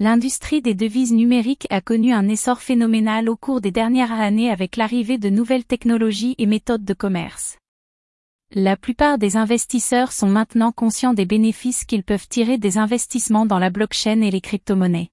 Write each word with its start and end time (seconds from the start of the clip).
L'industrie 0.00 0.60
des 0.60 0.74
devises 0.74 1.12
numériques 1.12 1.68
a 1.70 1.80
connu 1.80 2.12
un 2.12 2.28
essor 2.28 2.60
phénoménal 2.60 3.28
au 3.28 3.36
cours 3.36 3.60
des 3.60 3.70
dernières 3.70 4.10
années 4.10 4.50
avec 4.50 4.76
l'arrivée 4.76 5.18
de 5.18 5.28
nouvelles 5.28 5.64
technologies 5.64 6.34
et 6.38 6.46
méthodes 6.46 6.84
de 6.84 6.94
commerce. 6.94 7.58
La 8.50 8.76
plupart 8.76 9.18
des 9.18 9.36
investisseurs 9.36 10.10
sont 10.10 10.26
maintenant 10.26 10.72
conscients 10.72 11.14
des 11.14 11.26
bénéfices 11.26 11.84
qu'ils 11.84 12.02
peuvent 12.02 12.26
tirer 12.26 12.58
des 12.58 12.76
investissements 12.76 13.46
dans 13.46 13.60
la 13.60 13.70
blockchain 13.70 14.20
et 14.22 14.32
les 14.32 14.40
crypto-monnaies. 14.40 15.10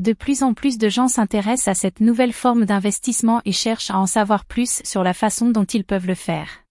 De 0.00 0.12
plus 0.12 0.42
en 0.42 0.54
plus 0.54 0.76
de 0.76 0.88
gens 0.88 1.06
s'intéressent 1.06 1.68
à 1.68 1.74
cette 1.74 2.00
nouvelle 2.00 2.32
forme 2.32 2.64
d'investissement 2.64 3.42
et 3.44 3.52
cherchent 3.52 3.92
à 3.92 3.98
en 4.00 4.06
savoir 4.06 4.44
plus 4.44 4.82
sur 4.82 5.04
la 5.04 5.14
façon 5.14 5.50
dont 5.50 5.64
ils 5.64 5.84
peuvent 5.84 6.08
le 6.08 6.16
faire. 6.16 6.64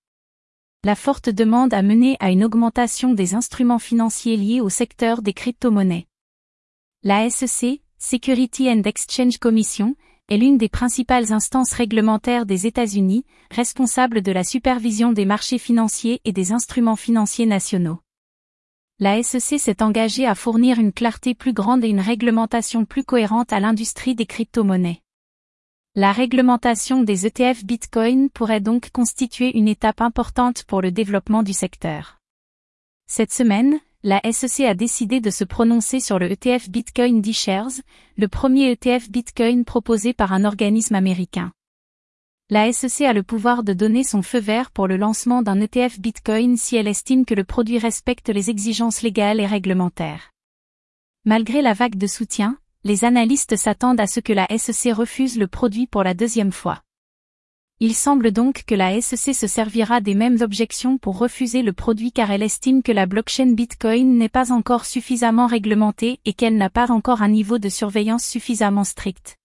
La 0.83 0.95
forte 0.95 1.29
demande 1.29 1.73
a 1.73 1.83
mené 1.83 2.17
à 2.19 2.31
une 2.31 2.43
augmentation 2.43 3.13
des 3.13 3.33
instruments 3.33 3.79
financiers 3.79 4.35
liés 4.35 4.59
au 4.59 4.67
secteur 4.67 5.21
des 5.21 5.31
crypto-monnaies. 5.31 6.05
La 7.03 7.29
SEC, 7.29 7.81
Security 7.97 8.69
and 8.69 8.83
Exchange 8.83 9.37
Commission, 9.37 9.95
est 10.29 10.37
l'une 10.37 10.57
des 10.57 10.69
principales 10.69 11.33
instances 11.33 11.73
réglementaires 11.73 12.45
des 12.45 12.65
États-Unis, 12.65 13.25
responsable 13.51 14.21
de 14.21 14.31
la 14.31 14.43
supervision 14.43 15.11
des 15.11 15.25
marchés 15.25 15.57
financiers 15.57 16.21
et 16.25 16.31
des 16.31 16.51
instruments 16.51 16.95
financiers 16.95 17.45
nationaux 17.45 17.99
la 19.03 19.21
SEC 19.21 19.59
s'est 19.59 19.83
engagée 19.83 20.25
à 20.25 20.33
fournir 20.33 20.79
une 20.79 20.93
clarté 20.93 21.35
plus 21.35 21.51
grande 21.51 21.83
et 21.83 21.89
une 21.89 21.99
réglementation 21.99 22.85
plus 22.85 23.03
cohérente 23.03 23.51
à 23.51 23.59
l'industrie 23.59 24.15
des 24.15 24.25
crypto-monnaies. 24.25 25.01
La 25.93 26.13
réglementation 26.13 27.03
des 27.03 27.27
ETF 27.27 27.65
Bitcoin 27.65 28.29
pourrait 28.29 28.61
donc 28.61 28.91
constituer 28.91 29.57
une 29.57 29.67
étape 29.67 29.99
importante 29.99 30.63
pour 30.63 30.81
le 30.81 30.91
développement 30.91 31.43
du 31.43 31.51
secteur. 31.51 32.19
Cette 33.05 33.33
semaine, 33.33 33.79
la 34.03 34.21
SEC 34.31 34.65
a 34.65 34.73
décidé 34.73 35.21
de 35.21 35.29
se 35.29 35.43
prononcer 35.43 35.99
sur 35.99 36.19
le 36.19 36.31
ETF 36.31 36.69
Bitcoin 36.69 37.21
D-Shares, 37.21 37.81
le 38.17 38.27
premier 38.27 38.71
ETF 38.71 39.09
Bitcoin 39.09 39.65
proposé 39.65 40.13
par 40.13 40.33
un 40.33 40.45
organisme 40.45 40.95
américain 40.95 41.51
la 42.53 42.71
SEC 42.71 43.07
a 43.07 43.13
le 43.13 43.23
pouvoir 43.23 43.63
de 43.63 43.73
donner 43.73 44.03
son 44.03 44.21
feu 44.21 44.37
vert 44.37 44.69
pour 44.69 44.87
le 44.87 44.95
lancement 44.95 45.41
d'un 45.41 45.59
ETF 45.59 45.99
Bitcoin 45.99 46.55
si 46.55 46.75
elle 46.75 46.87
estime 46.87 47.25
que 47.25 47.33
le 47.33 47.43
produit 47.43 47.79
respecte 47.79 48.29
les 48.29 48.51
exigences 48.51 49.01
légales 49.01 49.39
et 49.39 49.47
réglementaires. 49.47 50.29
Malgré 51.25 51.63
la 51.63 51.73
vague 51.73 51.95
de 51.95 52.05
soutien, 52.05 52.59
les 52.83 53.05
analystes 53.05 53.55
s'attendent 53.55 53.99
à 53.99 54.05
ce 54.05 54.19
que 54.19 54.33
la 54.33 54.45
SEC 54.55 54.93
refuse 54.93 55.39
le 55.39 55.47
produit 55.47 55.87
pour 55.87 56.03
la 56.03 56.13
deuxième 56.13 56.51
fois. 56.51 56.83
Il 57.79 57.95
semble 57.95 58.31
donc 58.31 58.63
que 58.65 58.75
la 58.75 59.01
SEC 59.01 59.35
se 59.35 59.47
servira 59.47 59.99
des 59.99 60.13
mêmes 60.15 60.37
objections 60.41 60.97
pour 60.97 61.17
refuser 61.17 61.63
le 61.63 61.73
produit 61.73 62.11
car 62.11 62.31
elle 62.31 62.43
estime 62.43 62.83
que 62.83 62.91
la 62.91 63.05
blockchain 63.05 63.53
Bitcoin 63.53 64.17
n'est 64.17 64.29
pas 64.29 64.51
encore 64.51 64.85
suffisamment 64.85 65.47
réglementée 65.47 66.19
et 66.23 66.33
qu'elle 66.33 66.57
n'a 66.57 66.69
pas 66.69 66.91
encore 66.91 67.21
un 67.21 67.29
niveau 67.29 67.57
de 67.57 67.69
surveillance 67.69 68.25
suffisamment 68.25 68.83
strict. 68.83 69.37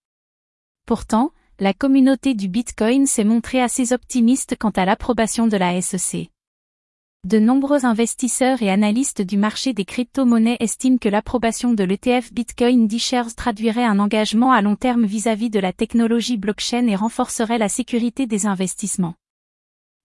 Pourtant, 0.87 1.33
la 1.59 1.75
communauté 1.75 2.35
du 2.35 2.49
Bitcoin 2.49 3.07
s'est 3.07 3.25
montrée 3.25 3.61
assez 3.61 3.93
optimiste 3.93 4.57
quant 4.59 4.71
à 4.71 4.85
l'approbation 4.85 5.49
de 5.49 5.57
la 5.57 5.81
SEC. 5.81 6.31
De 7.29 7.39
nombreux 7.39 7.85
investisseurs 7.85 8.63
et 8.63 8.71
analystes 8.71 9.21
du 9.21 9.37
marché 9.37 9.75
des 9.75 9.85
crypto-monnaies 9.85 10.57
estiment 10.61 10.97
que 10.97 11.11
l'approbation 11.11 11.75
de 11.75 11.85
l'ETF 11.85 12.33
Bitcoin 12.33 12.89
D-Shares 12.89 13.35
traduirait 13.35 13.85
un 13.85 13.99
engagement 13.99 14.51
à 14.51 14.63
long 14.63 14.77
terme 14.77 15.05
vis-à-vis 15.05 15.49
-vis 15.49 15.51
de 15.51 15.61
la 15.61 15.75
technologie 15.75 16.39
blockchain 16.39 16.87
et 16.87 16.97
renforcerait 16.97 17.59
la 17.59 17.69
sécurité 17.69 18.27
des 18.27 18.47
investissements. 18.47 19.13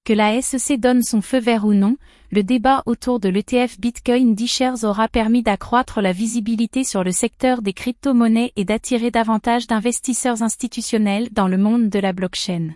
Que 0.03 0.11
la 0.11 0.41
SEC 0.41 0.77
donne 0.77 1.01
son 1.01 1.21
feu 1.21 1.39
vert 1.39 1.63
ou 1.63 1.73
non, 1.73 1.95
le 2.29 2.43
débat 2.43 2.83
autour 2.85 3.21
de 3.21 3.29
l'ETF 3.29 3.79
Bitcoin 3.79 4.35
D-Shares 4.35 4.83
aura 4.83 5.07
permis 5.07 5.43
d'accroître 5.43 6.01
la 6.01 6.11
visibilité 6.11 6.83
sur 6.83 7.05
le 7.05 7.13
secteur 7.13 7.61
des 7.61 7.71
crypto-monnaies 7.71 8.51
et 8.57 8.65
d'attirer 8.65 9.11
davantage 9.11 9.65
d'investisseurs 9.67 10.43
institutionnels 10.43 11.29
dans 11.31 11.47
le 11.47 11.57
monde 11.57 11.87
de 11.89 11.99
la 11.99 12.11
blockchain. 12.11 12.75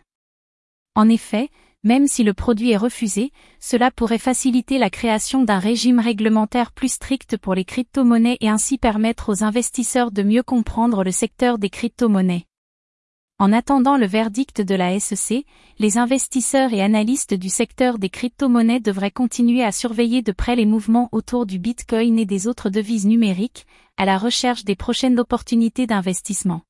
En 0.96 1.10
effet, 1.10 1.50
même 1.84 2.08
si 2.08 2.24
le 2.24 2.34
produit 2.34 2.72
est 2.72 2.78
refusé, 2.78 3.32
cela 3.60 3.92
pourrait 3.92 4.18
faciliter 4.18 4.78
la 4.78 4.90
création 4.90 5.44
d'un 5.44 5.60
régime 5.60 6.00
réglementaire 6.00 6.72
plus 6.72 6.94
strict 6.94 7.38
pour 7.38 7.56
les 7.56 7.66
crypto-monnaies 7.66 8.38
et 8.42 8.50
ainsi 8.50 8.78
permettre 8.78 9.32
aux 9.32 9.44
investisseurs 9.44 10.12
de 10.12 10.24
mieux 10.24 10.44
comprendre 10.44 11.04
le 11.04 11.12
secteur 11.12 11.58
des 11.58 11.70
crypto-monnaies. 11.70 12.46
En 13.40 13.54
attendant 13.54 13.98
le 13.98 14.08
verdict 14.08 14.62
de 14.62 14.74
la 14.74 15.00
SEC, 15.00 15.46
les 15.78 16.00
investisseurs 16.00 16.74
et 16.74 16.82
analystes 16.82 17.36
du 17.36 17.50
secteur 17.50 18.00
des 18.00 18.10
crypto-monnaies 18.10 18.80
devraient 18.80 19.12
continuer 19.12 19.64
à 19.64 19.72
surveiller 19.72 20.24
de 20.24 20.32
près 20.32 20.56
les 20.56 20.66
mouvements 20.66 21.08
autour 21.12 21.46
du 21.46 21.60
Bitcoin 21.60 22.18
et 22.18 22.26
des 22.26 22.48
autres 22.48 22.72
devises 22.72 23.06
numériques, 23.06 23.68
à 23.96 24.06
la 24.06 24.18
recherche 24.18 24.64
des 24.64 24.76
prochaines 24.76 25.20
opportunités 25.20 25.86
d'investissement. 25.86 26.62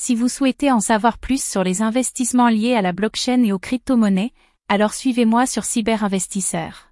Si 0.00 0.14
vous 0.14 0.28
souhaitez 0.28 0.70
en 0.70 0.78
savoir 0.78 1.18
plus 1.18 1.42
sur 1.42 1.64
les 1.64 1.82
investissements 1.82 2.48
liés 2.48 2.74
à 2.74 2.82
la 2.82 2.92
blockchain 2.92 3.42
et 3.42 3.50
aux 3.50 3.58
crypto-monnaies, 3.58 4.32
alors 4.68 4.94
suivez-moi 4.94 5.44
sur 5.44 5.64
Cyberinvestisseur. 5.64 6.87